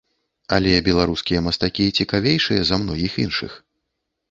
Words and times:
Але 0.55 0.71
беларускія 0.87 1.43
мастакі 1.49 1.85
цікавейшыя 1.99 2.61
за 2.73 2.83
многіх 2.83 3.21
іншых. 3.29 3.51